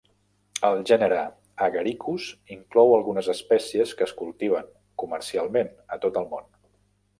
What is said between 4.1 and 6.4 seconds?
cultiven comercialment a tot el